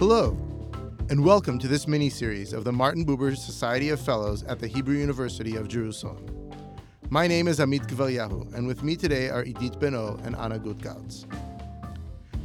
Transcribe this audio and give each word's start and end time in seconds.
Hello, 0.00 0.34
and 1.10 1.22
welcome 1.22 1.58
to 1.58 1.68
this 1.68 1.86
mini 1.86 2.08
series 2.08 2.54
of 2.54 2.64
the 2.64 2.72
Martin 2.72 3.04
Buber 3.04 3.36
Society 3.36 3.90
of 3.90 4.00
Fellows 4.00 4.42
at 4.44 4.58
the 4.58 4.66
Hebrew 4.66 4.96
University 4.96 5.56
of 5.56 5.68
Jerusalem. 5.68 6.24
My 7.10 7.26
name 7.26 7.46
is 7.46 7.58
Amit 7.58 7.86
Gvaryahu, 7.86 8.54
and 8.54 8.66
with 8.66 8.82
me 8.82 8.96
today 8.96 9.28
are 9.28 9.44
Idit 9.44 9.78
Ben-Or 9.78 10.18
and 10.24 10.34
Anna 10.36 10.58
Gutgarts. 10.58 11.26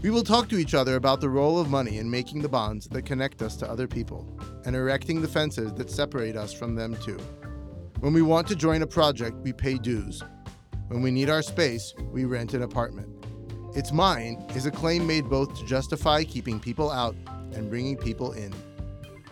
We 0.02 0.10
will 0.10 0.22
talk 0.22 0.50
to 0.50 0.58
each 0.58 0.74
other 0.74 0.98
about 0.98 1.22
the 1.22 1.30
role 1.30 1.58
of 1.58 1.70
money 1.70 1.98
in 1.98 2.12
making 2.12 2.42
the 2.42 2.50
bonds 2.50 2.90
that 2.90 3.06
connect 3.06 3.42
us 3.42 3.56
to 3.56 3.72
other 3.72 3.88
people 3.88 4.38
and 4.66 4.76
erecting 4.76 5.22
the 5.22 5.30
fences 5.30 5.72
that 5.76 5.90
separate 5.90 6.36
us 6.36 6.52
from 6.52 6.76
them 6.76 6.98
too. 6.98 7.20
When 8.02 8.12
we 8.12 8.22
want 8.22 8.50
to 8.50 8.58
join 8.58 8.82
a 8.82 8.88
project, 8.88 9.38
we 9.38 9.54
pay 9.54 9.78
dues. 9.78 10.22
When 10.90 11.02
we 11.02 11.10
need 11.10 11.30
our 11.30 11.42
space, 11.42 11.94
we 12.12 12.26
rent 12.26 12.54
an 12.54 12.64
apartment. 12.64 13.08
It's 13.78 13.94
mine 13.94 14.46
is 14.56 14.66
a 14.66 14.72
claim 14.72 15.08
made 15.08 15.30
both 15.30 15.58
to 15.58 15.66
justify 15.66 16.26
keeping 16.26 16.60
people 16.60 16.92
out 16.92 17.16
and 17.56 17.70
bringing 17.70 17.98
people 17.98 18.34
in. 18.34 18.54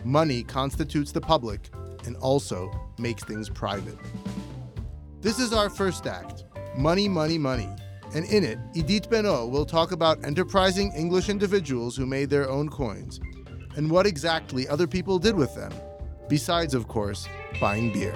Money 0.02 0.42
constitutes 0.42 1.12
the 1.12 1.20
public 1.20 1.70
and 2.06 2.16
also 2.16 2.70
makes 2.98 3.22
things 3.24 3.48
private. 3.48 3.98
This 5.20 5.38
is 5.38 5.52
our 5.52 5.70
first 5.70 6.06
act 6.06 6.44
Money, 6.76 7.08
Money, 7.08 7.38
Money. 7.38 7.68
And 8.14 8.24
in 8.26 8.44
it, 8.44 8.58
Idit 8.74 9.10
Ben-Or 9.10 9.50
will 9.50 9.66
talk 9.66 9.90
about 9.90 10.24
enterprising 10.24 10.92
English 10.92 11.28
individuals 11.28 11.96
who 11.96 12.06
made 12.06 12.30
their 12.30 12.48
own 12.48 12.68
coins 12.68 13.20
and 13.76 13.90
what 13.90 14.06
exactly 14.06 14.68
other 14.68 14.86
people 14.86 15.18
did 15.18 15.34
with 15.34 15.54
them, 15.54 15.72
besides, 16.28 16.74
of 16.74 16.86
course, 16.86 17.28
buying 17.60 17.92
beer. 17.92 18.14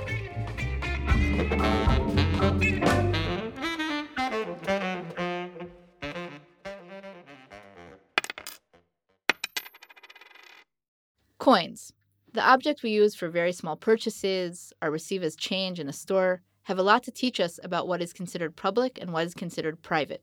Coins, 11.48 11.94
the 12.34 12.46
object 12.46 12.82
we 12.82 12.90
use 12.90 13.14
for 13.14 13.30
very 13.30 13.52
small 13.52 13.74
purchases 13.74 14.70
or 14.82 14.90
receive 14.90 15.22
as 15.22 15.34
change 15.34 15.80
in 15.80 15.88
a 15.88 15.94
store, 15.94 16.42
have 16.64 16.78
a 16.78 16.82
lot 16.82 17.02
to 17.04 17.10
teach 17.10 17.40
us 17.40 17.58
about 17.64 17.88
what 17.88 18.02
is 18.02 18.12
considered 18.12 18.54
public 18.54 18.98
and 19.00 19.14
what 19.14 19.24
is 19.24 19.32
considered 19.32 19.80
private. 19.80 20.22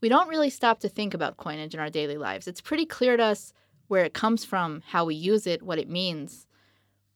We 0.00 0.08
don't 0.08 0.28
really 0.28 0.48
stop 0.48 0.78
to 0.78 0.88
think 0.88 1.12
about 1.12 1.38
coinage 1.38 1.74
in 1.74 1.80
our 1.80 1.90
daily 1.90 2.16
lives. 2.16 2.46
It's 2.46 2.60
pretty 2.60 2.86
clear 2.86 3.16
to 3.16 3.22
us 3.24 3.52
where 3.88 4.04
it 4.04 4.14
comes 4.14 4.44
from, 4.44 4.84
how 4.86 5.04
we 5.04 5.16
use 5.16 5.44
it, 5.44 5.64
what 5.64 5.80
it 5.80 5.90
means. 5.90 6.46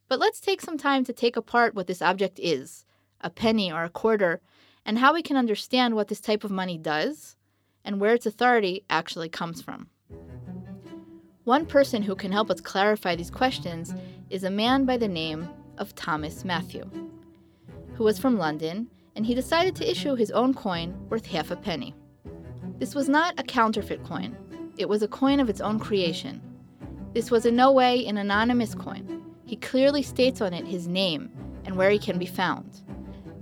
But 0.09 0.19
let's 0.19 0.41
take 0.41 0.61
some 0.61 0.77
time 0.77 1.05
to 1.05 1.13
take 1.13 1.37
apart 1.37 1.77
what 1.77 1.87
this 1.87 2.03
object 2.03 2.41
is 2.43 2.85
a 3.21 3.31
penny 3.31 3.71
or 3.71 3.85
a 3.85 3.89
quarter 3.89 4.41
and 4.85 4.99
how 4.99 5.15
we 5.15 5.23
can 5.23 5.37
understand 5.37 5.95
what 5.95 6.09
this 6.09 6.21
type 6.21 6.43
of 6.43 6.51
money 6.51 6.77
does 6.77 7.37
and 7.85 8.01
where 8.01 8.15
its 8.15 8.27
authority 8.27 8.85
actually 8.91 9.29
comes 9.29 9.63
from. 9.63 9.91
One 11.45 11.67
person 11.67 12.03
who 12.03 12.15
can 12.15 12.31
help 12.31 12.53
us 12.53 12.61
clarify 12.61 13.17
these 13.17 13.31
questions 13.31 13.93
is 14.31 14.45
a 14.45 14.51
man 14.51 14.85
by 14.85 14.97
the 14.97 15.09
name 15.09 15.49
of 15.77 15.93
Thomas 15.97 16.45
Matthew, 16.45 16.89
who 17.95 18.05
was 18.05 18.17
from 18.17 18.39
London, 18.39 18.89
and 19.17 19.27
he 19.27 19.35
decided 19.35 19.75
to 19.77 19.91
issue 19.91 20.15
his 20.15 20.31
own 20.31 20.55
coin 20.55 20.95
worth 21.09 21.27
half 21.27 21.51
a 21.51 21.57
penny. 21.57 21.97
This 22.79 22.95
was 22.95 23.09
not 23.09 23.41
a 23.41 23.43
counterfeit 23.43 24.05
coin, 24.05 24.37
it 24.77 24.89
was 24.89 25.03
a 25.03 25.09
coin 25.09 25.41
of 25.41 25.51
its 25.51 25.61
own 25.61 25.81
creation. 25.81 26.41
This 27.13 27.33
was 27.33 27.45
in 27.45 27.57
no 27.57 27.73
way 27.73 28.07
an 28.07 28.19
anonymous 28.19 28.77
coin. 28.77 29.25
He 29.45 29.57
clearly 29.57 30.03
states 30.03 30.41
on 30.41 30.55
it 30.55 30.65
his 30.65 30.87
name 30.87 31.29
and 31.65 31.75
where 31.75 31.91
he 31.91 31.99
can 31.99 32.21
be 32.21 32.27
found. 32.27 32.83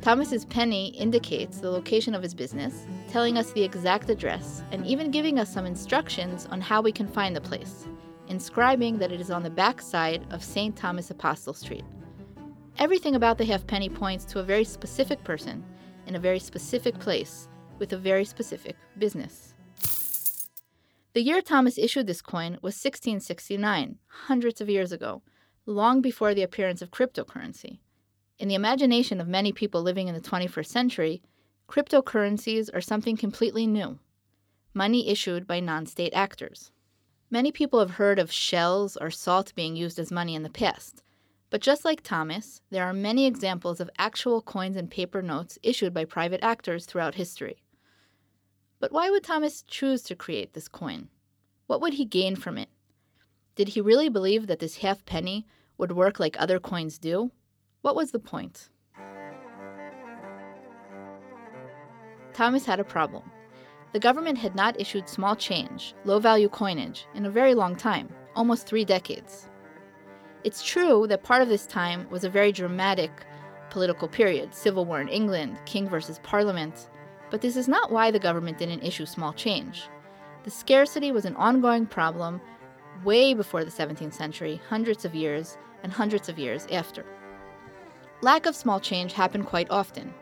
Thomas's 0.01 0.47
penny 0.47 0.89
indicates 0.89 1.59
the 1.59 1.71
location 1.71 2.15
of 2.15 2.23
his 2.23 2.33
business, 2.33 2.87
telling 3.11 3.37
us 3.37 3.53
the 3.53 3.63
exact 3.63 4.09
address, 4.09 4.63
and 4.71 4.87
even 4.87 5.11
giving 5.11 5.41
us 5.41 5.53
some 5.53 5.67
instructions 5.67 6.47
on 6.47 6.61
how 6.61 6.81
we 6.81 6.93
can 6.93 7.09
find 7.09 7.35
the 7.35 7.41
place, 7.41 7.89
inscribing 8.29 8.99
that 8.99 9.11
it 9.11 9.21
is 9.21 9.33
on 9.33 9.43
the 9.43 9.51
back 9.51 9.83
side 9.83 10.25
of 10.31 10.45
St. 10.45 10.77
Thomas 10.77 11.11
Apostle 11.11 11.53
Street. 11.53 11.85
Everything 12.79 13.17
about 13.17 13.37
the 13.37 13.45
halfpenny 13.45 13.89
points 13.89 14.25
to 14.27 14.39
a 14.39 14.45
very 14.45 14.63
specific 14.63 15.25
person 15.25 15.65
in 16.07 16.15
a 16.15 16.21
very 16.21 16.39
specific 16.39 16.99
place 17.01 17.49
with 17.81 17.93
a 17.93 17.99
very 17.99 18.25
specific 18.25 18.77
business. 18.97 19.55
The 21.13 21.23
year 21.23 21.43
Thomas 21.43 21.79
issued 21.79 22.07
this 22.07 22.23
coin 22.23 22.53
was 22.63 22.77
1669, 22.77 23.99
hundreds 24.07 24.61
of 24.61 24.69
years 24.69 24.93
ago, 24.93 25.23
long 25.67 26.01
before 26.01 26.33
the 26.33 26.45
appearance 26.45 26.81
of 26.81 26.93
cryptocurrency. 26.93 27.81
In 28.39 28.47
the 28.47 28.55
imagination 28.55 29.21
of 29.21 29.27
many 29.27 29.53
people 29.53 29.83
living 29.83 30.07
in 30.07 30.15
the 30.15 30.21
21st 30.21 30.67
century, 30.67 31.23
cryptocurrencies 31.71 32.69
are 32.75 32.81
something 32.81 33.17
completely 33.17 33.65
new 33.65 33.97
money 34.75 35.09
issued 35.09 35.47
by 35.47 35.61
non 35.61 35.87
state 35.87 36.13
actors. 36.13 36.73
Many 37.31 37.53
people 37.53 37.79
have 37.79 37.93
heard 37.93 38.19
of 38.19 38.33
shells 38.33 38.97
or 38.97 39.11
salt 39.11 39.55
being 39.55 39.77
used 39.77 39.99
as 40.01 40.11
money 40.11 40.35
in 40.35 40.43
the 40.43 40.51
past, 40.51 41.01
but 41.49 41.61
just 41.61 41.85
like 41.85 42.03
Thomas, 42.03 42.61
there 42.71 42.85
are 42.85 42.93
many 42.93 43.25
examples 43.25 43.79
of 43.79 43.89
actual 43.99 44.43
coins 44.43 44.77
and 44.77 44.91
paper 44.91 45.23
notes 45.23 45.61
issued 45.63 45.95
by 45.95 46.05
private 46.05 46.43
actors 46.43 46.87
throughout 46.87 47.15
history. 47.15 47.63
But 48.81 48.91
why 48.91 49.09
would 49.09 49.23
Thomas 49.23 49.63
choose 49.63 50.03
to 50.05 50.17
create 50.17 50.55
this 50.55 50.67
coin? 50.67 51.09
What 51.69 51.81
would 51.81 51.95
he 51.95 52.05
gain 52.05 52.35
from 52.35 52.59
it? 52.59 52.69
Did 53.55 53.69
he 53.69 53.81
really 53.81 54.09
believe 54.09 54.49
that 54.49 54.59
this 54.59 54.79
half 54.79 55.05
penny 55.05 55.47
would 55.79 55.93
work 55.93 56.19
like 56.19 56.35
other 56.37 56.59
coins 56.59 56.99
do? 56.99 57.31
What 57.83 57.95
was 57.95 58.11
the 58.11 58.19
point? 58.19 58.71
Thomas 62.33 62.65
had 62.65 62.81
a 62.81 62.85
problem. 62.85 63.31
The 63.93 63.99
government 63.99 64.39
had 64.39 64.55
not 64.55 64.81
issued 64.81 65.09
small 65.09 65.35
change, 65.35 65.95
low 66.05 66.21
value 66.21 66.49
coinage, 66.49 67.07
in 67.15 67.27
a 67.27 67.31
very 67.31 67.55
long 67.55 67.75
time, 67.75 68.09
almost 68.37 68.67
three 68.67 68.85
decades. 68.85 69.49
It's 70.45 70.63
true 70.63 71.07
that 71.09 71.25
part 71.25 71.43
of 71.43 71.49
this 71.49 71.67
time 71.67 72.07
was 72.09 72.25
a 72.25 72.31
very 72.31 72.53
dramatic 72.53 73.11
political 73.69 74.09
period 74.09 74.55
civil 74.55 74.85
war 74.85 75.01
in 75.01 75.09
England, 75.09 75.59
king 75.67 75.89
versus 75.89 76.21
parliament, 76.23 76.89
but 77.31 77.41
this 77.41 77.57
is 77.57 77.69
not 77.69 77.91
why 77.91 78.11
the 78.11 78.19
government 78.19 78.59
didn't 78.59 78.83
issue 78.83 79.07
small 79.07 79.33
change. 79.33 79.89
The 80.45 80.51
scarcity 80.51 81.13
was 81.13 81.25
an 81.25 81.37
ongoing 81.37 81.87
problem 81.87 82.41
way 83.05 83.35
before 83.35 83.65
the 83.65 83.71
17th 83.71 84.15
century, 84.15 84.61
hundreds 84.69 85.05
of 85.05 85.15
years, 85.15 85.59
and 85.83 85.93
hundreds 85.93 86.29
of 86.29 86.39
years 86.39 86.67
after. 86.71 87.05
Lack 88.23 88.47
of 88.47 88.57
small 88.57 88.81
change 88.81 89.13
happened 89.13 89.47
quite 89.47 89.71
often 89.71 90.13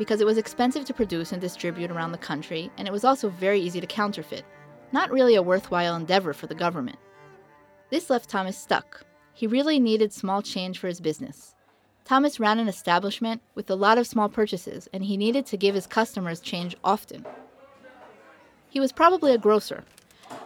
because 0.00 0.22
it 0.22 0.26
was 0.26 0.38
expensive 0.38 0.86
to 0.86 0.94
produce 0.94 1.30
and 1.30 1.42
distribute 1.42 1.90
around 1.90 2.10
the 2.10 2.16
country, 2.16 2.70
and 2.78 2.88
it 2.88 2.90
was 2.90 3.04
also 3.04 3.28
very 3.28 3.60
easy 3.60 3.82
to 3.82 3.86
counterfeit. 3.86 4.46
Not 4.92 5.10
really 5.10 5.34
a 5.34 5.42
worthwhile 5.42 5.94
endeavor 5.94 6.32
for 6.32 6.46
the 6.46 6.54
government. 6.54 6.96
This 7.90 8.08
left 8.08 8.30
Thomas 8.30 8.56
stuck. 8.56 9.04
He 9.34 9.46
really 9.46 9.78
needed 9.78 10.10
small 10.10 10.40
change 10.40 10.78
for 10.78 10.88
his 10.88 11.02
business. 11.02 11.54
Thomas 12.06 12.40
ran 12.40 12.58
an 12.58 12.66
establishment 12.66 13.42
with 13.54 13.68
a 13.68 13.74
lot 13.74 13.98
of 13.98 14.06
small 14.06 14.30
purchases, 14.30 14.88
and 14.94 15.04
he 15.04 15.18
needed 15.18 15.44
to 15.44 15.58
give 15.58 15.74
his 15.74 15.86
customers 15.86 16.40
change 16.40 16.74
often. 16.82 17.26
He 18.70 18.80
was 18.80 18.92
probably 18.92 19.34
a 19.34 19.38
grocer, 19.38 19.84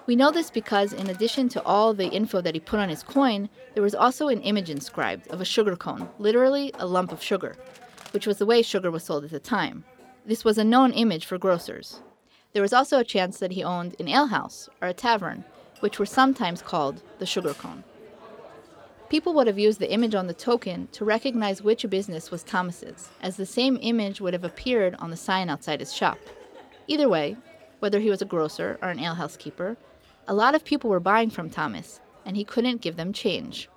we 0.07 0.17
know 0.17 0.31
this 0.31 0.51
because, 0.51 0.93
in 0.93 1.09
addition 1.09 1.49
to 1.51 1.63
all 1.63 1.95
the 1.95 2.09
info 2.09 2.41
that 2.41 2.55
he 2.55 2.61
put 2.61 2.81
on 2.81 2.89
his 2.89 3.03
coin, 3.03 3.49
there 3.75 3.83
was 3.83 3.95
also 3.95 4.29
an 4.29 4.41
image 4.43 4.71
inscribed 4.71 5.29
of 5.29 5.41
a 5.41 5.45
sugar 5.45 5.77
cone, 5.77 6.09
literally 6.19 6.73
a 6.75 6.87
lump 6.87 7.13
of 7.13 7.23
sugar, 7.23 7.57
which 8.15 8.29
was 8.29 8.39
the 8.39 8.47
way 8.47 8.63
sugar 8.63 8.93
was 8.93 9.03
sold 9.03 9.25
at 9.25 9.31
the 9.31 9.41
time. 9.41 9.85
This 10.25 10.45
was 10.45 10.57
a 10.57 10.65
known 10.65 10.93
image 10.93 11.27
for 11.27 11.37
grocers. 11.37 12.01
There 12.53 12.63
was 12.63 12.73
also 12.73 13.01
a 13.01 13.05
chance 13.05 13.41
that 13.41 13.51
he 13.51 13.65
owned 13.65 13.97
an 13.99 14.09
alehouse 14.09 14.69
or 14.81 14.87
a 14.87 14.95
tavern, 14.95 15.45
which 15.81 15.99
were 15.99 16.07
sometimes 16.07 16.63
called 16.63 17.03
the 17.19 17.27
sugar 17.27 17.53
cone. 17.53 17.83
People 19.09 19.35
would 19.35 19.49
have 19.49 19.59
used 19.59 19.81
the 19.81 19.93
image 19.93 20.15
on 20.15 20.29
the 20.29 20.33
token 20.33 20.87
to 20.93 21.05
recognize 21.05 21.61
which 21.61 21.91
business 21.91 22.31
was 22.31 22.45
Thomas's, 22.45 23.11
as 23.21 23.37
the 23.37 23.45
same 23.45 23.79
image 23.83 24.21
would 24.21 24.33
have 24.33 24.45
appeared 24.45 24.95
on 25.01 25.11
the 25.11 25.17
sign 25.17 25.51
outside 25.51 25.81
his 25.81 25.93
shop. 25.93 26.19
Either 26.87 27.09
way, 27.09 27.37
whether 27.81 27.99
he 27.99 28.11
was 28.11 28.23
a 28.23 28.27
grocer 28.27 28.79
or 28.81 28.91
an 28.91 29.01
alehouse 29.01 29.37
keeper, 29.37 29.77
a 30.29 30.35
lot 30.35 30.55
of 30.55 30.65
people 30.65 30.89
were 30.89 31.01
buying 31.01 31.31
from 31.31 31.51
Thomas, 31.51 32.01
and 32.25 32.37
he 32.37 32.45
couldn't 32.45 32.81
give 32.81 32.97
them 32.97 33.13
change. 33.13 33.69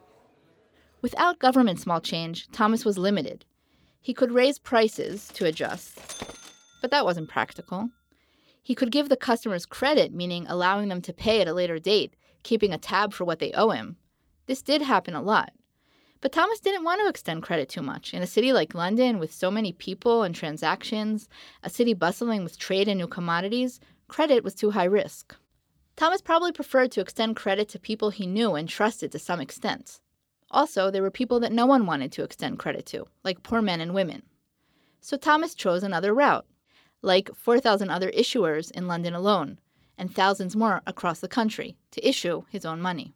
Without 1.01 1.39
government 1.39 1.79
small 1.79 1.99
change, 1.99 2.47
Thomas 2.51 2.85
was 2.85 2.97
limited. 2.97 3.43
He 4.01 4.13
could 4.13 4.31
raise 4.31 4.59
prices 4.59 5.27
to 5.33 5.45
adjust, 5.45 5.99
but 6.81 6.91
that 6.91 7.05
wasn't 7.05 7.29
practical. 7.29 7.89
He 8.63 8.75
could 8.75 8.91
give 8.91 9.09
the 9.09 9.17
customers 9.17 9.65
credit, 9.65 10.13
meaning 10.13 10.45
allowing 10.47 10.89
them 10.89 11.01
to 11.03 11.13
pay 11.13 11.41
at 11.41 11.47
a 11.47 11.53
later 11.53 11.79
date, 11.79 12.15
keeping 12.43 12.73
a 12.73 12.77
tab 12.77 13.13
for 13.13 13.25
what 13.25 13.39
they 13.39 13.51
owe 13.53 13.69
him. 13.69 13.97
This 14.45 14.61
did 14.61 14.81
happen 14.81 15.13
a 15.13 15.21
lot. 15.21 15.53
But 16.19 16.31
Thomas 16.31 16.59
didn't 16.59 16.83
want 16.83 16.99
to 17.01 17.07
extend 17.07 17.43
credit 17.43 17.69
too 17.69 17.81
much. 17.81 18.13
In 18.13 18.23
a 18.23 18.27
city 18.27 18.51
like 18.51 18.73
London, 18.73 19.19
with 19.19 19.33
so 19.33 19.51
many 19.51 19.71
people 19.71 20.23
and 20.23 20.33
transactions, 20.33 21.29
a 21.63 21.69
city 21.69 21.93
bustling 21.93 22.43
with 22.43 22.57
trade 22.57 22.87
and 22.87 22.97
new 22.97 23.07
commodities, 23.07 23.79
credit 24.07 24.43
was 24.43 24.55
too 24.55 24.71
high 24.71 24.85
risk. 24.85 25.35
Thomas 25.95 26.21
probably 26.21 26.51
preferred 26.51 26.91
to 26.93 27.01
extend 27.01 27.35
credit 27.35 27.69
to 27.69 27.79
people 27.79 28.09
he 28.09 28.25
knew 28.25 28.55
and 28.55 28.67
trusted 28.67 29.11
to 29.11 29.19
some 29.19 29.39
extent. 29.39 29.99
Also, 30.49 30.89
there 30.89 31.01
were 31.01 31.11
people 31.11 31.39
that 31.39 31.51
no 31.51 31.65
one 31.65 31.85
wanted 31.85 32.11
to 32.13 32.23
extend 32.23 32.59
credit 32.59 32.85
to, 32.85 33.05
like 33.23 33.43
poor 33.43 33.61
men 33.61 33.81
and 33.81 33.93
women. 33.93 34.23
So 35.01 35.17
Thomas 35.17 35.53
chose 35.53 35.83
another 35.83 36.13
route, 36.13 36.45
like 37.01 37.33
4,000 37.35 37.89
other 37.89 38.11
issuers 38.11 38.71
in 38.71 38.87
London 38.87 39.13
alone, 39.13 39.59
and 39.97 40.13
thousands 40.13 40.55
more 40.55 40.81
across 40.85 41.19
the 41.19 41.27
country 41.27 41.75
to 41.91 42.07
issue 42.07 42.43
his 42.49 42.65
own 42.65 42.81
money. 42.81 43.13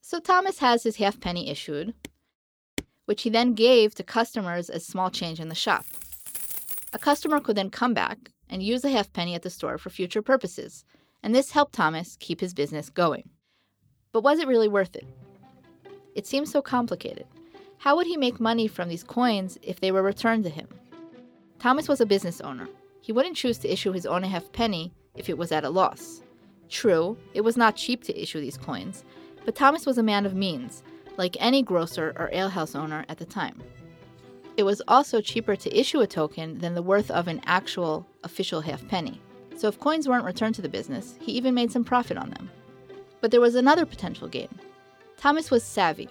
So 0.00 0.18
Thomas 0.18 0.58
has 0.58 0.82
his 0.82 0.96
halfpenny 0.96 1.50
issued, 1.50 1.94
which 3.04 3.22
he 3.22 3.30
then 3.30 3.54
gave 3.54 3.94
to 3.94 4.02
customers 4.02 4.70
as 4.70 4.86
small 4.86 5.10
change 5.10 5.40
in 5.40 5.48
the 5.48 5.54
shop. 5.54 5.84
A 6.92 6.98
customer 6.98 7.38
could 7.40 7.56
then 7.56 7.70
come 7.70 7.94
back 7.94 8.30
and 8.48 8.62
use 8.62 8.82
the 8.82 8.90
halfpenny 8.90 9.34
at 9.34 9.42
the 9.42 9.50
store 9.50 9.78
for 9.78 9.90
future 9.90 10.22
purposes, 10.22 10.84
and 11.22 11.34
this 11.34 11.52
helped 11.52 11.74
Thomas 11.74 12.16
keep 12.18 12.40
his 12.40 12.54
business 12.54 12.90
going. 12.90 13.28
But 14.12 14.22
was 14.24 14.40
it 14.40 14.48
really 14.48 14.68
worth 14.68 14.96
it? 14.96 15.06
It 16.14 16.26
seems 16.26 16.50
so 16.50 16.60
complicated. 16.62 17.26
How 17.78 17.96
would 17.96 18.06
he 18.06 18.16
make 18.16 18.40
money 18.40 18.68
from 18.68 18.88
these 18.88 19.02
coins 19.02 19.58
if 19.62 19.80
they 19.80 19.92
were 19.92 20.02
returned 20.02 20.44
to 20.44 20.50
him? 20.50 20.68
Thomas 21.58 21.88
was 21.88 22.00
a 22.00 22.06
business 22.06 22.40
owner. 22.40 22.68
He 23.00 23.12
wouldn't 23.12 23.36
choose 23.36 23.58
to 23.58 23.72
issue 23.72 23.92
his 23.92 24.06
own 24.06 24.22
halfpenny 24.22 24.92
if 25.14 25.28
it 25.28 25.38
was 25.38 25.52
at 25.52 25.64
a 25.64 25.70
loss. 25.70 26.22
True, 26.68 27.16
it 27.34 27.40
was 27.40 27.56
not 27.56 27.76
cheap 27.76 28.04
to 28.04 28.22
issue 28.22 28.40
these 28.40 28.56
coins, 28.56 29.04
but 29.44 29.54
Thomas 29.54 29.86
was 29.86 29.98
a 29.98 30.02
man 30.02 30.26
of 30.26 30.34
means, 30.34 30.82
like 31.16 31.36
any 31.40 31.62
grocer 31.62 32.14
or 32.16 32.30
alehouse 32.32 32.74
owner 32.74 33.04
at 33.08 33.18
the 33.18 33.24
time. 33.24 33.60
It 34.56 34.62
was 34.62 34.82
also 34.86 35.20
cheaper 35.20 35.56
to 35.56 35.78
issue 35.78 36.00
a 36.00 36.06
token 36.06 36.58
than 36.58 36.74
the 36.74 36.82
worth 36.82 37.10
of 37.10 37.28
an 37.28 37.40
actual 37.46 38.06
official 38.24 38.60
halfpenny. 38.60 39.20
So 39.56 39.68
if 39.68 39.80
coins 39.80 40.08
weren't 40.08 40.24
returned 40.24 40.54
to 40.56 40.62
the 40.62 40.68
business, 40.68 41.18
he 41.20 41.32
even 41.32 41.54
made 41.54 41.72
some 41.72 41.84
profit 41.84 42.16
on 42.16 42.30
them. 42.30 42.50
But 43.20 43.30
there 43.30 43.40
was 43.40 43.54
another 43.54 43.86
potential 43.86 44.28
gain. 44.28 44.48
Thomas 45.20 45.50
was 45.50 45.62
savvy, 45.62 46.08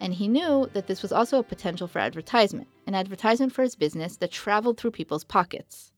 and 0.00 0.12
he 0.12 0.26
knew 0.26 0.68
that 0.72 0.88
this 0.88 1.02
was 1.02 1.12
also 1.12 1.38
a 1.38 1.44
potential 1.44 1.86
for 1.86 2.00
advertisement, 2.00 2.66
an 2.84 2.96
advertisement 2.96 3.52
for 3.52 3.62
his 3.62 3.76
business 3.76 4.16
that 4.16 4.32
traveled 4.32 4.76
through 4.76 4.90
people's 4.90 5.22
pockets. 5.22 5.92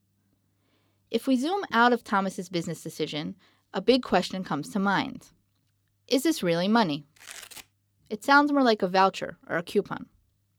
If 1.11 1.27
we 1.27 1.37
zoom 1.37 1.65
out 1.73 1.95
of 1.95 2.05
Thomas's 2.05 2.51
business 2.51 2.83
decision, 2.83 3.37
a 3.73 3.81
big 3.81 4.03
question 4.03 4.45
comes 4.45 4.69
to 4.69 4.79
mind. 4.79 5.29
Is 6.09 6.25
this 6.25 6.43
really 6.43 6.69
money? 6.69 7.07
It 8.11 8.23
sounds 8.23 8.53
more 8.53 8.63
like 8.63 8.83
a 8.83 8.87
voucher 8.87 9.39
or 9.49 9.57
a 9.57 9.63
coupon. 9.63 10.05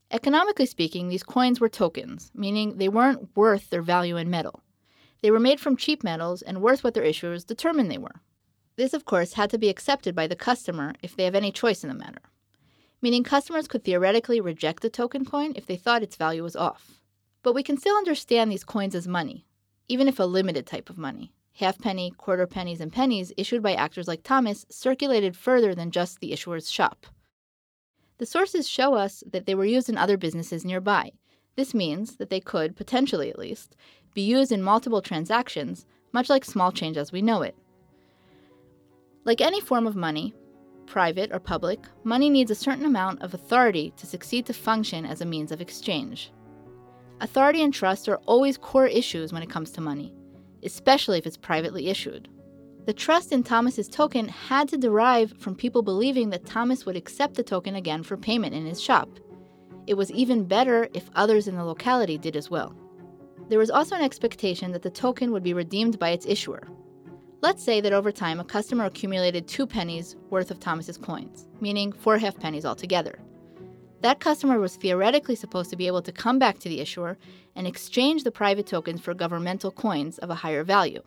Economically 0.10 0.66
speaking, 0.66 1.10
these 1.10 1.22
coins 1.22 1.60
were 1.60 1.70
tokens, 1.70 2.32
meaning 2.34 2.78
they 2.78 2.90
weren't 2.90 3.38
worth 3.38 3.70
their 3.70 3.84
value 3.84 4.18
in 4.18 4.32
metal. 4.32 4.64
They 5.22 5.30
were 5.30 5.40
made 5.40 5.60
from 5.60 5.78
cheap 5.78 6.04
metals 6.04 6.42
and 6.42 6.60
worth 6.60 6.84
what 6.84 6.96
their 6.96 7.04
issuers 7.04 7.46
determined 7.46 7.92
they 7.92 8.00
were. 8.00 8.22
This, 8.76 8.94
of 8.94 9.06
course, 9.06 9.34
had 9.34 9.50
to 9.52 9.58
be 9.58 9.70
accepted 9.70 10.16
by 10.16 10.28
the 10.28 10.36
customer 10.36 10.94
if 11.04 11.16
they 11.16 11.26
have 11.26 11.36
any 11.36 11.52
choice 11.52 11.84
in 11.84 11.90
the 11.90 11.96
matter, 11.96 12.22
meaning 13.02 13.24
customers 13.24 13.68
could 13.68 13.84
theoretically 13.84 14.42
reject 14.42 14.84
a 14.86 14.90
token 14.90 15.26
coin 15.26 15.54
if 15.56 15.66
they 15.66 15.76
thought 15.76 16.02
its 16.04 16.16
value 16.16 16.42
was 16.42 16.56
off. 16.56 17.00
But 17.44 17.54
we 17.54 17.62
can 17.62 17.78
still 17.78 17.96
understand 17.96 18.52
these 18.52 18.64
coins 18.64 18.96
as 18.96 19.08
money, 19.08 19.46
even 19.88 20.08
if 20.08 20.20
a 20.20 20.24
limited 20.24 20.66
type 20.66 20.90
of 20.90 20.98
money. 20.98 21.34
Halfpenny, 21.58 22.12
quarter 22.18 22.48
pennies, 22.48 22.82
and 22.82 22.92
pennies 22.92 23.32
issued 23.38 23.62
by 23.62 23.76
actors 23.76 24.08
like 24.08 24.24
Thomas 24.24 24.66
circulated 24.70 25.38
further 25.38 25.76
than 25.76 25.92
just 25.92 26.20
the 26.20 26.34
issuer's 26.34 26.72
shop. 26.72 27.06
The 28.18 28.26
sources 28.26 28.68
show 28.68 28.96
us 28.96 29.24
that 29.32 29.46
they 29.46 29.54
were 29.54 29.66
used 29.66 29.90
in 29.90 29.98
other 29.98 30.18
businesses 30.18 30.66
nearby. 30.66 31.12
This 31.56 31.76
means 31.76 32.16
that 32.16 32.32
they 32.32 32.40
could, 32.40 32.76
potentially 32.76 33.30
at 33.30 33.38
least, 33.38 33.76
be 34.16 34.22
used 34.22 34.52
in 34.52 34.64
multiple 34.64 35.02
transactions, 35.02 35.86
much 36.12 36.30
like 36.30 36.46
small 36.46 36.72
change 36.72 36.98
as 36.98 37.12
we 37.12 37.22
know 37.22 37.44
it. 37.44 37.56
Like 39.26 39.40
any 39.40 39.62
form 39.62 39.88
of 39.88 39.96
money, 39.96 40.34
private 40.86 41.32
or 41.32 41.40
public, 41.40 41.80
money 42.04 42.30
needs 42.30 42.52
a 42.52 42.56
certain 42.56 42.86
amount 42.86 43.22
of 43.22 43.34
authority 43.34 43.94
to 43.96 44.06
succeed 44.06 44.46
to 44.48 44.54
function 44.54 45.06
as 45.06 45.22
a 45.22 45.26
means 45.26 45.52
of 45.52 45.62
exchange. 45.62 46.32
Authority 47.22 47.64
and 47.64 47.74
trust 47.74 48.10
are 48.10 48.20
always 48.26 48.58
core 48.58 48.88
issues 48.88 49.32
when 49.32 49.42
it 49.42 49.50
comes 49.50 49.72
to 49.72 49.82
money, 49.82 50.14
especially 50.64 51.18
if 51.18 51.26
it's 51.26 51.38
privately 51.38 51.88
issued. 51.88 52.28
The 52.86 52.94
trust 52.94 53.32
in 53.32 53.44
Thomas's 53.44 53.88
token 53.88 54.28
had 54.28 54.68
to 54.70 54.78
derive 54.78 55.34
from 55.38 55.56
people 55.56 55.84
believing 55.84 56.30
that 56.32 56.46
Thomas 56.46 56.86
would 56.86 56.98
accept 56.98 57.36
the 57.36 57.44
token 57.44 57.76
again 57.76 58.04
for 58.04 58.18
payment 58.18 58.54
in 58.54 58.66
his 58.66 58.82
shop. 58.82 59.08
It 59.88 59.94
was 59.94 60.12
even 60.12 60.44
better 60.44 60.90
if 60.94 61.10
others 61.16 61.48
in 61.48 61.56
the 61.56 61.64
locality 61.64 62.18
did 62.18 62.36
as 62.36 62.50
well. 62.50 62.76
There 63.48 63.60
was 63.60 63.72
also 63.72 63.96
an 63.96 64.04
expectation 64.04 64.74
that 64.74 64.82
the 64.82 64.90
token 64.90 65.32
would 65.32 65.44
be 65.44 65.54
redeemed 65.54 65.98
by 65.98 66.10
its 66.10 66.26
issuer, 66.26 66.68
Let's 67.44 67.62
say 67.62 67.82
that 67.82 67.92
over 67.92 68.10
time 68.10 68.40
a 68.40 68.46
customer 68.46 68.86
accumulated 68.86 69.50
two 69.50 69.68
pennies 69.68 70.16
worth 70.30 70.50
of 70.50 70.62
Thomas's 70.62 70.98
coins, 70.98 71.46
meaning 71.60 71.92
four 71.92 72.18
half 72.18 72.40
pennies 72.40 72.64
altogether. 72.64 73.20
That 74.00 74.22
customer 74.22 74.62
was 74.62 74.78
theoretically 74.78 75.36
supposed 75.36 75.70
to 75.70 75.76
be 75.76 75.88
able 75.88 76.02
to 76.04 76.14
come 76.14 76.40
back 76.40 76.60
to 76.60 76.70
the 76.70 76.80
issuer 76.80 77.18
and 77.54 77.68
exchange 77.68 78.24
the 78.24 78.32
private 78.32 78.66
tokens 78.66 79.02
for 79.02 79.14
governmental 79.14 79.72
coins 79.72 80.20
of 80.20 80.30
a 80.30 80.36
higher 80.36 80.64
value. 80.64 81.02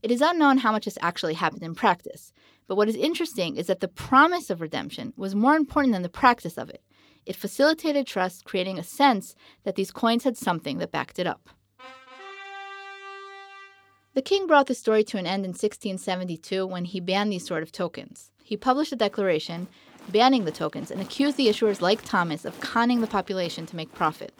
It 0.00 0.12
is 0.12 0.20
unknown 0.20 0.58
how 0.58 0.70
much 0.70 0.84
this 0.84 0.96
actually 1.00 1.34
happened 1.34 1.64
in 1.64 1.74
practice, 1.74 2.32
but 2.68 2.76
what 2.76 2.88
is 2.88 2.94
interesting 2.94 3.56
is 3.56 3.66
that 3.66 3.80
the 3.80 3.88
promise 3.88 4.50
of 4.50 4.60
redemption 4.60 5.12
was 5.16 5.34
more 5.34 5.56
important 5.56 5.92
than 5.92 6.02
the 6.02 6.08
practice 6.08 6.56
of 6.56 6.70
it. 6.70 6.84
It 7.26 7.34
facilitated 7.34 8.06
trust, 8.06 8.44
creating 8.44 8.78
a 8.78 8.84
sense 8.84 9.34
that 9.64 9.74
these 9.74 9.90
coins 9.90 10.22
had 10.22 10.36
something 10.36 10.78
that 10.78 10.92
backed 10.92 11.18
it 11.18 11.26
up. 11.26 11.48
The 14.14 14.22
king 14.22 14.46
brought 14.46 14.66
the 14.66 14.74
story 14.74 15.04
to 15.04 15.18
an 15.18 15.26
end 15.26 15.44
in 15.44 15.50
1672 15.50 16.66
when 16.66 16.86
he 16.86 17.00
banned 17.00 17.32
these 17.32 17.46
sort 17.46 17.62
of 17.62 17.70
tokens. 17.70 18.30
He 18.42 18.56
published 18.56 18.92
a 18.92 18.96
declaration 18.96 19.68
banning 20.08 20.44
the 20.44 20.50
tokens 20.50 20.90
and 20.90 21.00
accused 21.00 21.36
the 21.36 21.48
issuers 21.48 21.80
like 21.80 22.02
Thomas 22.02 22.44
of 22.44 22.60
conning 22.60 23.00
the 23.00 23.06
population 23.06 23.66
to 23.66 23.76
make 23.76 23.92
profit. 23.92 24.32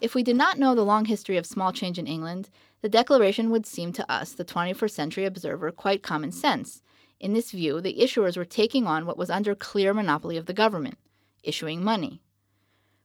If 0.00 0.14
we 0.14 0.22
did 0.22 0.36
not 0.36 0.58
know 0.58 0.74
the 0.74 0.84
long 0.84 1.04
history 1.04 1.36
of 1.36 1.46
small 1.46 1.72
change 1.72 1.98
in 1.98 2.06
England, 2.06 2.50
the 2.82 2.88
declaration 2.88 3.50
would 3.50 3.66
seem 3.66 3.92
to 3.94 4.12
us, 4.12 4.32
the 4.32 4.44
21st 4.44 4.90
century 4.90 5.24
observer, 5.24 5.70
quite 5.72 6.02
common 6.02 6.32
sense. 6.32 6.82
In 7.18 7.32
this 7.32 7.50
view, 7.50 7.80
the 7.80 7.98
issuers 8.00 8.36
were 8.36 8.44
taking 8.44 8.86
on 8.86 9.06
what 9.06 9.18
was 9.18 9.30
under 9.30 9.54
clear 9.54 9.92
monopoly 9.92 10.36
of 10.36 10.46
the 10.46 10.52
government, 10.52 10.98
issuing 11.42 11.82
money. 11.82 12.22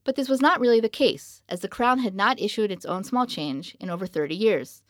But 0.03 0.15
this 0.15 0.29
was 0.29 0.41
not 0.41 0.59
really 0.59 0.79
the 0.79 0.89
case, 0.89 1.41
as 1.49 1.61
the 1.61 1.67
crown 1.67 1.99
had 1.99 2.13
not 2.13 2.39
issued 2.39 2.71
its 2.71 2.85
own 2.85 3.03
small 3.03 3.25
change 3.25 3.75
in 3.79 3.89
over 3.89 4.05
30 4.05 4.35
years. 4.35 4.83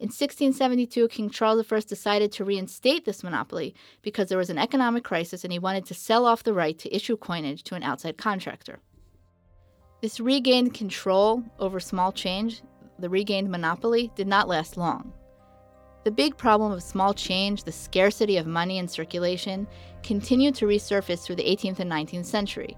In 0.00 0.08
1672, 0.08 1.06
King 1.08 1.30
Charles 1.30 1.72
I 1.72 1.78
decided 1.78 2.32
to 2.32 2.44
reinstate 2.44 3.04
this 3.04 3.22
monopoly 3.22 3.76
because 4.02 4.28
there 4.28 4.38
was 4.38 4.50
an 4.50 4.58
economic 4.58 5.04
crisis 5.04 5.44
and 5.44 5.52
he 5.52 5.58
wanted 5.60 5.86
to 5.86 5.94
sell 5.94 6.26
off 6.26 6.42
the 6.42 6.52
right 6.52 6.76
to 6.80 6.94
issue 6.94 7.16
coinage 7.16 7.62
to 7.64 7.76
an 7.76 7.84
outside 7.84 8.18
contractor. 8.18 8.80
This 10.02 10.18
regained 10.18 10.74
control 10.74 11.44
over 11.60 11.78
small 11.78 12.10
change, 12.10 12.62
the 12.98 13.08
regained 13.08 13.50
monopoly, 13.50 14.10
did 14.16 14.26
not 14.26 14.48
last 14.48 14.76
long. 14.76 15.12
The 16.02 16.10
big 16.10 16.36
problem 16.36 16.72
of 16.72 16.82
small 16.82 17.14
change, 17.14 17.62
the 17.62 17.72
scarcity 17.72 18.36
of 18.36 18.48
money 18.48 18.78
in 18.78 18.88
circulation, 18.88 19.66
continued 20.02 20.56
to 20.56 20.66
resurface 20.66 21.20
through 21.20 21.36
the 21.36 21.44
18th 21.44 21.78
and 21.78 21.90
19th 21.90 22.26
century, 22.26 22.76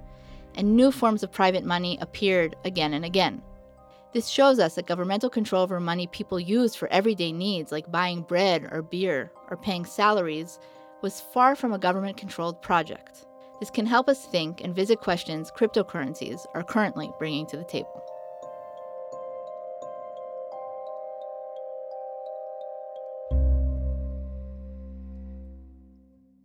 and 0.54 0.76
new 0.76 0.92
forms 0.92 1.23
of 1.23 1.32
private 1.32 1.64
money 1.64 1.99
appeared 2.02 2.56
again 2.64 2.92
and 2.92 3.06
again. 3.06 3.42
This 4.12 4.28
shows 4.28 4.58
us 4.58 4.76
that 4.76 4.86
governmental 4.86 5.28
control 5.28 5.62
over 5.62 5.80
money 5.80 6.06
people 6.06 6.40
use 6.40 6.75
for 6.75 6.88
everyday 6.88 7.32
needs, 7.32 7.72
like 7.72 7.90
buying 7.90 8.22
bread 8.22 8.66
or 8.70 8.82
beer 8.82 9.32
or 9.50 9.56
paying 9.56 9.84
salaries, 9.84 10.58
was 11.02 11.20
far 11.20 11.54
from 11.54 11.72
a 11.72 11.78
government 11.78 12.16
controlled 12.16 12.62
project. 12.62 13.26
This 13.60 13.70
can 13.70 13.86
help 13.86 14.08
us 14.08 14.25
think 14.26 14.62
and 14.62 14.75
visit 14.75 15.00
questions 15.00 15.50
cryptocurrencies 15.50 16.46
are 16.54 16.62
currently 16.62 17.10
bringing 17.18 17.46
to 17.46 17.56
the 17.56 17.64
table. 17.64 18.02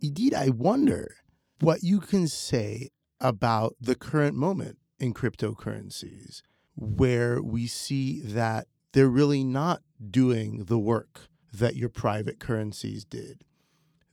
Indeed, 0.02 0.34
I 0.34 0.48
wonder 0.48 1.14
what 1.60 1.84
you 1.84 2.00
can 2.00 2.26
say 2.26 2.88
about 3.20 3.76
the 3.80 3.94
current 3.94 4.34
moment 4.34 4.78
in 4.98 5.14
cryptocurrencies 5.14 6.42
where 6.74 7.42
we 7.42 7.66
see 7.66 8.20
that 8.20 8.66
they're 8.92 9.08
really 9.08 9.44
not 9.44 9.82
doing 10.10 10.64
the 10.64 10.78
work 10.78 11.28
that 11.52 11.76
your 11.76 11.88
private 11.88 12.40
currencies 12.40 13.04
did, 13.04 13.44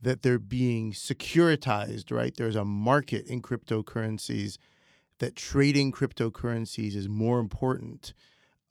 that 0.02 0.22
they're 0.22 0.40
being 0.40 0.92
securitized, 0.92 2.12
right? 2.12 2.36
There's 2.36 2.56
a 2.56 2.66
market 2.66 3.26
in 3.28 3.42
cryptocurrencies, 3.42 4.58
that 5.20 5.36
trading 5.36 5.92
cryptocurrencies 5.92 6.96
is 6.96 7.08
more 7.08 7.40
important 7.40 8.14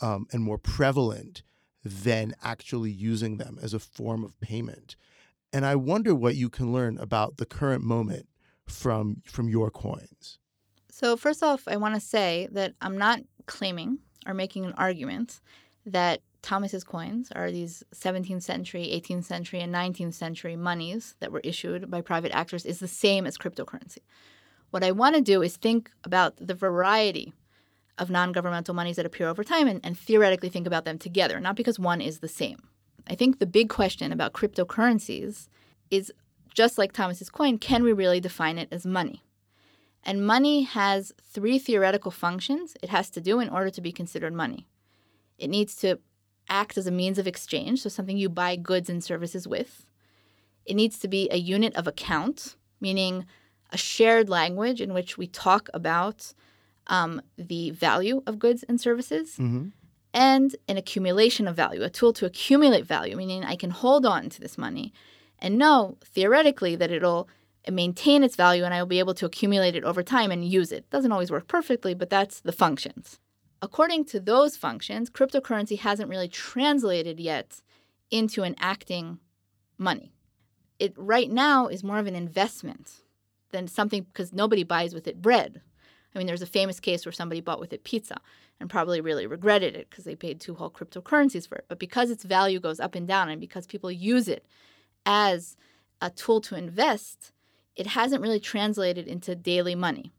um, 0.00 0.26
and 0.32 0.42
more 0.42 0.58
prevalent 0.58 1.42
than 1.84 2.34
actually 2.42 2.90
using 2.90 3.36
them 3.36 3.58
as 3.62 3.72
a 3.72 3.78
form 3.78 4.24
of 4.24 4.38
payment. 4.40 4.96
And 5.52 5.64
I 5.64 5.76
wonder 5.76 6.14
what 6.14 6.36
you 6.36 6.50
can 6.50 6.72
learn 6.72 6.98
about 6.98 7.36
the 7.36 7.46
current 7.46 7.84
moment 7.84 8.28
from 8.66 9.22
from 9.24 9.48
your 9.48 9.70
coins. 9.70 10.38
So 10.90 11.16
first 11.16 11.42
off, 11.42 11.66
I 11.66 11.76
want 11.76 11.94
to 11.94 12.00
say 12.00 12.48
that 12.52 12.74
I'm 12.80 12.98
not 12.98 13.20
claiming 13.48 13.98
or 14.26 14.34
making 14.34 14.64
an 14.64 14.74
argument 14.76 15.40
that 15.84 16.20
Thomas's 16.42 16.84
coins 16.84 17.32
are 17.34 17.50
these 17.50 17.82
17th 17.94 18.42
century, 18.42 18.84
18th 18.84 19.24
century, 19.24 19.60
and 19.60 19.74
19th 19.74 20.14
century 20.14 20.54
monies 20.54 21.16
that 21.20 21.32
were 21.32 21.40
issued 21.42 21.90
by 21.90 22.00
private 22.00 22.32
actors 22.32 22.64
is 22.64 22.78
the 22.78 22.88
same 22.88 23.26
as 23.26 23.36
cryptocurrency. 23.36 23.98
What 24.70 24.84
I 24.84 24.92
want 24.92 25.16
to 25.16 25.22
do 25.22 25.42
is 25.42 25.56
think 25.56 25.90
about 26.04 26.36
the 26.36 26.54
variety 26.54 27.32
of 27.96 28.10
non 28.10 28.32
governmental 28.32 28.74
monies 28.74 28.96
that 28.96 29.06
appear 29.06 29.28
over 29.28 29.42
time 29.42 29.66
and, 29.66 29.80
and, 29.82 29.98
theoretically 29.98 30.48
think 30.48 30.66
about 30.66 30.84
them 30.84 30.98
together, 30.98 31.40
not 31.40 31.56
because 31.56 31.78
one 31.78 32.00
is 32.00 32.20
the 32.20 32.28
same. 32.28 32.58
I 33.08 33.14
think 33.14 33.38
the 33.38 33.46
big 33.46 33.68
question 33.68 34.12
about 34.12 34.34
cryptocurrencies 34.34 35.48
is 35.90 36.12
just 36.54 36.78
like 36.78 36.92
Thomas's 36.92 37.30
coin, 37.30 37.58
can 37.58 37.82
we 37.82 37.92
really 37.92 38.20
define 38.20 38.58
it 38.58 38.68
as 38.70 38.86
money? 38.86 39.22
And 40.08 40.26
money 40.26 40.62
has 40.62 41.12
three 41.22 41.58
theoretical 41.58 42.10
functions 42.10 42.74
it 42.82 42.88
has 42.88 43.10
to 43.10 43.20
do 43.20 43.40
in 43.40 43.50
order 43.50 43.68
to 43.68 43.82
be 43.82 43.92
considered 43.92 44.32
money. 44.32 44.66
It 45.36 45.50
needs 45.50 45.76
to 45.82 45.98
act 46.48 46.78
as 46.78 46.86
a 46.86 46.90
means 46.90 47.18
of 47.18 47.26
exchange, 47.26 47.82
so 47.82 47.90
something 47.90 48.16
you 48.16 48.30
buy 48.30 48.56
goods 48.56 48.88
and 48.88 49.04
services 49.04 49.46
with. 49.46 49.84
It 50.64 50.76
needs 50.76 50.98
to 51.00 51.08
be 51.08 51.28
a 51.30 51.36
unit 51.36 51.76
of 51.76 51.86
account, 51.86 52.56
meaning 52.80 53.26
a 53.70 53.76
shared 53.76 54.30
language 54.30 54.80
in 54.80 54.94
which 54.94 55.18
we 55.18 55.26
talk 55.26 55.68
about 55.74 56.32
um, 56.86 57.20
the 57.36 57.68
value 57.72 58.22
of 58.26 58.38
goods 58.38 58.62
and 58.62 58.80
services. 58.80 59.32
Mm-hmm. 59.32 59.66
And 60.14 60.56
an 60.68 60.78
accumulation 60.78 61.46
of 61.46 61.54
value, 61.54 61.82
a 61.82 61.90
tool 61.90 62.14
to 62.14 62.24
accumulate 62.24 62.86
value, 62.86 63.14
meaning 63.14 63.44
I 63.44 63.56
can 63.56 63.68
hold 63.68 64.06
on 64.06 64.30
to 64.30 64.40
this 64.40 64.56
money 64.56 64.94
and 65.38 65.58
know 65.58 65.98
theoretically 66.02 66.76
that 66.76 66.90
it'll 66.90 67.28
maintain 67.72 68.22
its 68.22 68.36
value 68.36 68.64
and 68.64 68.72
I 68.72 68.82
will 68.82 68.88
be 68.88 68.98
able 68.98 69.14
to 69.14 69.26
accumulate 69.26 69.74
it 69.74 69.84
over 69.84 70.02
time 70.02 70.30
and 70.30 70.44
use 70.44 70.72
it. 70.72 70.88
Doesn't 70.90 71.12
always 71.12 71.30
work 71.30 71.48
perfectly, 71.48 71.94
but 71.94 72.10
that's 72.10 72.40
the 72.40 72.52
functions. 72.52 73.18
According 73.60 74.04
to 74.06 74.20
those 74.20 74.56
functions, 74.56 75.10
cryptocurrency 75.10 75.78
hasn't 75.78 76.08
really 76.08 76.28
translated 76.28 77.18
yet 77.18 77.60
into 78.10 78.42
an 78.42 78.54
acting 78.58 79.18
money. 79.76 80.12
It 80.78 80.94
right 80.96 81.30
now 81.30 81.66
is 81.66 81.82
more 81.82 81.98
of 81.98 82.06
an 82.06 82.14
investment 82.14 83.02
than 83.50 83.66
something 83.66 84.04
because 84.04 84.32
nobody 84.32 84.62
buys 84.62 84.94
with 84.94 85.08
it 85.08 85.20
bread. 85.20 85.60
I 86.14 86.18
mean, 86.18 86.26
there's 86.26 86.42
a 86.42 86.46
famous 86.46 86.80
case 86.80 87.04
where 87.04 87.12
somebody 87.12 87.40
bought 87.40 87.60
with 87.60 87.72
it 87.72 87.84
pizza 87.84 88.20
and 88.60 88.70
probably 88.70 89.00
really 89.00 89.26
regretted 89.26 89.76
it 89.76 89.90
because 89.90 90.04
they 90.04 90.14
paid 90.14 90.40
two 90.40 90.54
whole 90.54 90.70
cryptocurrencies 90.70 91.48
for 91.48 91.56
it. 91.56 91.66
But 91.68 91.78
because 91.78 92.10
its 92.10 92.24
value 92.24 92.60
goes 92.60 92.80
up 92.80 92.94
and 92.94 93.06
down 93.06 93.28
and 93.28 93.40
because 93.40 93.66
people 93.66 93.90
use 93.90 94.28
it 94.28 94.46
as 95.04 95.56
a 96.00 96.10
tool 96.10 96.40
to 96.42 96.56
invest, 96.56 97.32
it 97.78 97.86
hasn't 97.86 98.20
really 98.20 98.40
translated 98.40 99.06
into 99.06 99.34
daily 99.34 99.76
money. 99.76 100.12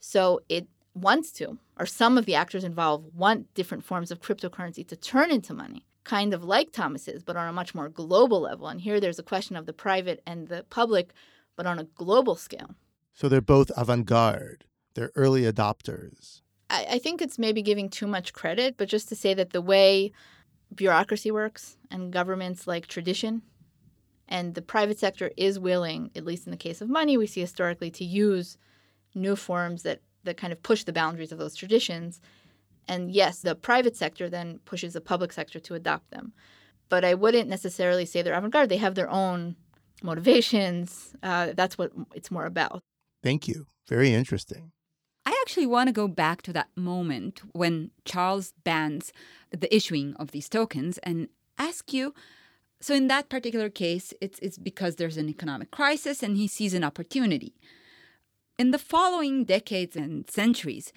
So 0.00 0.40
it 0.48 0.66
wants 0.94 1.30
to, 1.32 1.56
or 1.78 1.86
some 1.86 2.18
of 2.18 2.26
the 2.26 2.34
actors 2.34 2.64
involved 2.64 3.14
want 3.14 3.54
different 3.54 3.84
forms 3.84 4.10
of 4.10 4.20
cryptocurrency 4.20 4.86
to 4.88 4.96
turn 4.96 5.30
into 5.30 5.54
money, 5.54 5.86
kind 6.02 6.34
of 6.34 6.42
like 6.42 6.72
Thomas's, 6.72 7.22
but 7.22 7.36
on 7.36 7.48
a 7.48 7.52
much 7.52 7.72
more 7.72 7.88
global 7.88 8.40
level. 8.40 8.66
And 8.66 8.80
here 8.80 8.98
there's 8.98 9.20
a 9.20 9.22
question 9.22 9.54
of 9.54 9.64
the 9.64 9.72
private 9.72 10.20
and 10.26 10.48
the 10.48 10.64
public, 10.70 11.12
but 11.56 11.66
on 11.66 11.78
a 11.78 11.84
global 11.84 12.34
scale. 12.34 12.74
So 13.14 13.28
they're 13.28 13.40
both 13.40 13.70
avant 13.76 14.06
garde, 14.06 14.64
they're 14.94 15.12
early 15.14 15.42
adopters. 15.42 16.42
I, 16.68 16.86
I 16.90 16.98
think 16.98 17.22
it's 17.22 17.38
maybe 17.38 17.62
giving 17.62 17.88
too 17.88 18.08
much 18.08 18.32
credit, 18.32 18.76
but 18.76 18.88
just 18.88 19.08
to 19.10 19.14
say 19.16 19.34
that 19.34 19.50
the 19.50 19.62
way 19.62 20.10
bureaucracy 20.74 21.30
works 21.30 21.76
and 21.92 22.12
governments 22.12 22.66
like 22.66 22.88
tradition 22.88 23.42
and 24.28 24.54
the 24.54 24.62
private 24.62 24.98
sector 24.98 25.30
is 25.36 25.58
willing, 25.58 26.10
at 26.14 26.24
least 26.24 26.46
in 26.46 26.50
the 26.50 26.56
case 26.56 26.80
of 26.80 26.88
money, 26.88 27.16
we 27.16 27.26
see 27.26 27.40
historically, 27.40 27.90
to 27.92 28.04
use 28.04 28.58
new 29.14 29.34
forms 29.34 29.82
that, 29.82 30.02
that 30.24 30.36
kind 30.36 30.52
of 30.52 30.62
push 30.62 30.84
the 30.84 30.92
boundaries 30.92 31.32
of 31.32 31.38
those 31.38 31.56
traditions. 31.56 32.20
And 32.86 33.10
yes, 33.10 33.40
the 33.40 33.54
private 33.54 33.96
sector 33.96 34.28
then 34.28 34.60
pushes 34.64 34.92
the 34.92 35.00
public 35.00 35.32
sector 35.32 35.58
to 35.60 35.74
adopt 35.74 36.10
them. 36.10 36.32
But 36.88 37.04
I 37.04 37.14
wouldn't 37.14 37.48
necessarily 37.48 38.06
say 38.06 38.22
they're 38.22 38.34
avant 38.34 38.52
garde. 38.52 38.68
They 38.68 38.76
have 38.78 38.94
their 38.94 39.10
own 39.10 39.56
motivations. 40.02 41.14
Uh, 41.22 41.52
that's 41.54 41.76
what 41.76 41.92
it's 42.14 42.30
more 42.30 42.46
about. 42.46 42.82
Thank 43.22 43.48
you. 43.48 43.66
Very 43.88 44.12
interesting. 44.12 44.72
I 45.26 45.38
actually 45.42 45.66
want 45.66 45.88
to 45.88 45.92
go 45.92 46.08
back 46.08 46.42
to 46.42 46.52
that 46.54 46.68
moment 46.76 47.40
when 47.52 47.90
Charles 48.04 48.54
bans 48.64 49.12
the 49.50 49.74
issuing 49.74 50.14
of 50.16 50.30
these 50.30 50.48
tokens 50.48 50.98
and 50.98 51.28
ask 51.58 51.92
you 51.92 52.14
so 52.80 52.94
in 52.94 53.08
that 53.08 53.28
particular 53.28 53.68
case, 53.68 54.14
it's, 54.20 54.38
it's 54.40 54.58
because 54.58 54.96
there's 54.96 55.16
an 55.16 55.28
economic 55.28 55.70
crisis 55.70 56.22
and 56.22 56.36
he 56.36 56.46
sees 56.46 56.74
an 56.74 56.84
opportunity. 56.84 57.54
In 58.58 58.70
the 58.70 58.78
following 58.78 59.44
decades 59.44 59.96
and 59.96 60.28
centuries, 60.30 60.92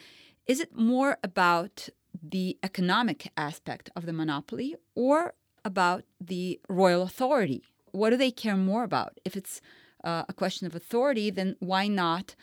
is 0.45 0.59
it 0.59 0.75
more 0.75 1.17
about 1.23 1.89
the 2.21 2.57
economic 2.61 3.31
aspect 3.35 3.89
of 3.95 4.05
the 4.05 4.13
monopoly 4.13 4.75
or 4.95 5.33
about 5.65 6.03
the 6.19 6.59
royal 6.69 7.03
authority? 7.03 7.63
What 7.91 8.11
do 8.11 8.17
they 8.17 8.31
care 8.31 8.57
more 8.57 8.83
about? 8.83 9.19
If 9.25 9.35
it's 9.35 9.61
uh, 10.03 10.23
a 10.27 10.33
question 10.33 10.67
of 10.67 10.75
authority, 10.75 11.29
then 11.29 11.55
why 11.59 11.87
not 11.87 12.35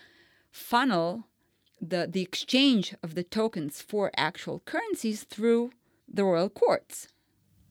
funnel 0.51 1.27
the, 1.81 2.09
the 2.11 2.23
exchange 2.23 2.95
of 3.03 3.15
the 3.15 3.23
tokens 3.23 3.83
for 3.83 4.11
actual 4.17 4.61
currencies 4.61 5.25
through 5.25 5.71
the 6.13 6.25
royal 6.25 6.49
courts? 6.49 7.09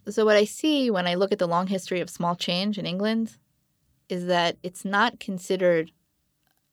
So, 0.10 0.24
what 0.24 0.38
I 0.38 0.46
see 0.46 0.90
when 0.90 1.06
I 1.06 1.16
look 1.16 1.34
at 1.34 1.40
the 1.40 1.48
long 1.48 1.68
history 1.68 2.00
of 2.00 2.10
small 2.10 2.36
change 2.36 2.78
in 2.78 2.86
England 2.86 3.38
is 4.08 4.28
that 4.28 4.58
it's 4.64 4.86
not 4.86 5.20
considered 5.20 5.92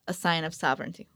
a 0.06 0.14
sign 0.14 0.44
of 0.44 0.54
sovereignty. 0.54 1.08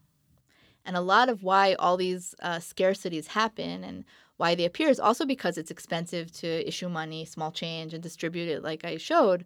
And 0.85 0.97
a 0.97 1.01
lot 1.01 1.29
of 1.29 1.45
why 1.45 1.75
all 1.75 1.97
these 1.97 2.35
uh, 2.41 2.57
scarcities 2.57 3.29
happen 3.29 3.85
and 3.85 4.05
why 4.37 4.55
they 4.55 4.65
appear 4.65 4.89
is 4.89 4.99
also 4.99 5.27
because 5.27 5.59
it's 5.59 5.71
expensive 5.71 6.33
to 6.33 6.67
issue 6.67 6.89
money, 6.89 7.25
small 7.25 7.53
change, 7.53 7.95
and 7.95 8.03
distribute 8.03 8.49
it, 8.49 8.65
like 8.65 8.85
I 8.85 8.97
showed. 8.97 9.45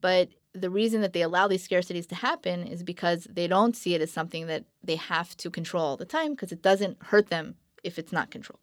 But 0.00 0.30
the 0.52 0.70
reason 0.70 1.02
that 1.02 1.12
they 1.12 1.22
allow 1.22 1.46
these 1.46 1.66
scarcities 1.66 2.08
to 2.08 2.14
happen 2.16 2.66
is 2.66 2.82
because 2.82 3.28
they 3.30 3.46
don't 3.46 3.76
see 3.76 3.94
it 3.94 4.00
as 4.00 4.10
something 4.10 4.46
that 4.48 4.64
they 4.82 4.96
have 4.96 5.36
to 5.36 5.50
control 5.50 5.84
all 5.84 5.96
the 5.96 6.04
time 6.04 6.32
because 6.32 6.50
it 6.50 6.62
doesn't 6.62 7.00
hurt 7.04 7.28
them 7.28 7.54
if 7.84 7.98
it's 7.98 8.12
not 8.12 8.30
controlled. 8.30 8.58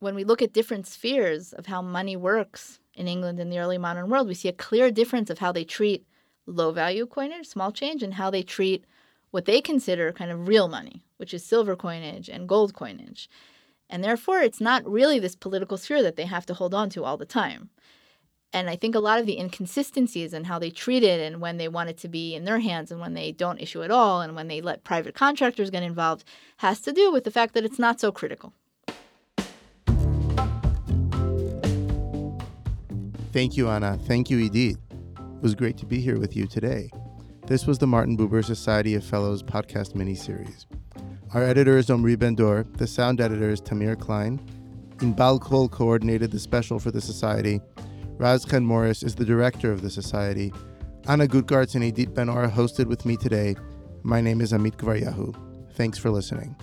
When 0.00 0.14
we 0.14 0.24
look 0.24 0.42
at 0.42 0.52
different 0.52 0.86
spheres 0.86 1.52
of 1.52 1.66
how 1.66 1.80
money 1.80 2.16
works 2.16 2.80
in 2.94 3.08
England 3.08 3.40
in 3.40 3.50
the 3.50 3.58
early 3.58 3.78
modern 3.78 4.08
world, 4.08 4.28
we 4.28 4.34
see 4.34 4.48
a 4.48 4.52
clear 4.52 4.90
difference 4.90 5.30
of 5.30 5.38
how 5.38 5.52
they 5.52 5.64
treat 5.64 6.06
low 6.46 6.72
value 6.72 7.06
coinage, 7.06 7.46
small 7.46 7.72
change, 7.72 8.02
and 8.02 8.14
how 8.14 8.30
they 8.30 8.42
treat 8.42 8.84
what 9.30 9.46
they 9.46 9.60
consider 9.60 10.12
kind 10.12 10.30
of 10.30 10.46
real 10.46 10.68
money, 10.68 11.02
which 11.16 11.32
is 11.32 11.44
silver 11.44 11.74
coinage 11.74 12.28
and 12.28 12.48
gold 12.48 12.74
coinage. 12.74 13.28
And 13.88 14.02
therefore, 14.02 14.40
it's 14.40 14.60
not 14.60 14.86
really 14.90 15.18
this 15.18 15.36
political 15.36 15.76
sphere 15.76 16.02
that 16.02 16.16
they 16.16 16.26
have 16.26 16.46
to 16.46 16.54
hold 16.54 16.74
on 16.74 16.90
to 16.90 17.04
all 17.04 17.16
the 17.16 17.26
time. 17.26 17.70
And 18.54 18.68
I 18.68 18.76
think 18.76 18.94
a 18.94 19.00
lot 19.00 19.18
of 19.18 19.24
the 19.24 19.38
inconsistencies 19.38 20.34
in 20.34 20.44
how 20.44 20.58
they 20.58 20.70
treat 20.70 21.02
it 21.02 21.20
and 21.20 21.40
when 21.40 21.56
they 21.56 21.68
want 21.68 21.88
it 21.88 21.96
to 21.98 22.08
be 22.08 22.34
in 22.34 22.44
their 22.44 22.58
hands 22.58 22.90
and 22.90 23.00
when 23.00 23.14
they 23.14 23.32
don't 23.32 23.60
issue 23.60 23.82
at 23.82 23.90
all 23.90 24.20
and 24.20 24.36
when 24.36 24.48
they 24.48 24.60
let 24.60 24.84
private 24.84 25.14
contractors 25.14 25.70
get 25.70 25.82
involved 25.82 26.24
has 26.58 26.80
to 26.82 26.92
do 26.92 27.10
with 27.10 27.24
the 27.24 27.30
fact 27.30 27.54
that 27.54 27.64
it's 27.64 27.78
not 27.78 27.98
so 27.98 28.12
critical. 28.12 28.52
Thank 33.32 33.56
you, 33.56 33.70
Anna. 33.70 33.98
Thank 34.04 34.28
you, 34.28 34.38
Idit. 34.50 34.76
It 34.76 35.42
was 35.42 35.54
great 35.54 35.78
to 35.78 35.86
be 35.86 36.00
here 36.00 36.18
with 36.18 36.36
you 36.36 36.46
today. 36.46 36.90
This 37.46 37.66
was 37.66 37.78
the 37.78 37.86
Martin 37.86 38.14
Buber 38.14 38.44
Society 38.44 38.94
of 38.94 39.02
Fellows 39.02 39.42
podcast 39.42 39.94
miniseries. 39.94 40.66
Our 41.32 41.42
editor 41.42 41.78
is 41.78 41.88
Omri 41.88 42.14
Ben-Dor. 42.16 42.66
The 42.76 42.86
sound 42.86 43.22
editor 43.22 43.48
is 43.48 43.62
Tamir 43.62 43.98
Klein. 43.98 44.38
Inbal 44.98 45.40
Kol 45.40 45.70
coordinated 45.70 46.30
the 46.30 46.38
special 46.38 46.78
for 46.78 46.90
the 46.90 47.00
Society. 47.00 47.62
Raz 48.18 48.44
Chen 48.44 48.66
Morris 48.66 49.02
is 49.02 49.14
the 49.14 49.24
director 49.24 49.72
of 49.72 49.80
the 49.80 49.90
Society. 49.90 50.52
Anna 51.08 51.26
Gutgarts 51.26 51.74
and 51.74 51.82
Idit 51.82 52.12
Ben-Or 52.12 52.46
hosted 52.48 52.84
with 52.84 53.06
me 53.06 53.16
today. 53.16 53.56
My 54.02 54.20
name 54.20 54.42
is 54.42 54.52
Amit 54.52 54.76
Gvaryahu. 54.76 55.34
Thanks 55.72 55.96
for 55.96 56.10
listening. 56.10 56.54